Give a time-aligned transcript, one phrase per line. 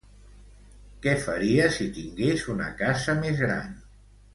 [1.03, 3.75] Què faria, si tingués una casa més gran?